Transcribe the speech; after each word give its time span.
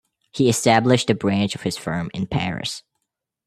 He 0.31 0.49
established 0.49 1.11
a 1.11 1.13
branch 1.13 1.53
of 1.53 1.61
his 1.61 1.77
firm 1.77 2.09
in 2.15 2.25
Paris. 2.25 2.81